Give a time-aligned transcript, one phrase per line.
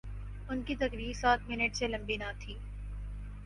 [0.49, 2.57] ان کی تقریر سات منٹ سے لمبی نہ تھی۔